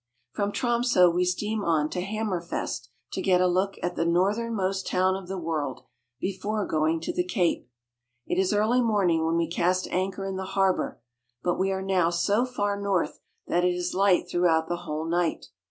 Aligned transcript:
From 0.31 0.51
Tromso 0.51 1.11
we 1.11 1.23
steam 1.25 1.63
on 1.63 1.87
to 1.91 2.01
Hammerfest, 2.01 2.87
to 3.11 3.21
get 3.21 3.39
a 3.39 3.45
look 3.45 3.75
at 3.83 3.95
the 3.95 4.03
northernmost 4.03 4.87
town 4.87 5.15
of 5.15 5.27
the 5.27 5.37
world 5.37 5.81
before 6.19 6.65
going 6.65 6.99
to 7.01 7.13
the 7.13 7.23
Cape. 7.23 7.69
It 8.25 8.39
is 8.39 8.51
early 8.51 8.81
morning 8.81 9.23
when 9.23 9.37
we 9.37 9.47
cast 9.47 9.87
anchor 9.91 10.25
in 10.25 10.37
the 10.37 10.43
harbor, 10.57 10.99
but 11.43 11.59
we 11.59 11.71
are 11.71 11.83
now 11.83 12.09
so 12.09 12.47
far 12.47 12.81
north 12.81 13.19
that 13.45 13.63
it 13.63 13.75
is 13.75 13.93
light 13.93 14.27
through 14.27 14.47
out 14.47 14.67
the 14.67 14.77
whole 14.77 15.05
night. 15.05 15.49